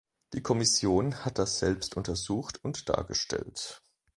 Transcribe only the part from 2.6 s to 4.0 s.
und dargestellt.